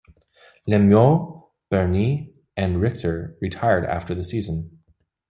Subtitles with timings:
[0.67, 4.79] Lemieux, Burnie and Richter retired after the season.